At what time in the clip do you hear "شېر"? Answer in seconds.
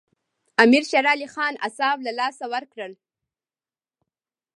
0.89-1.05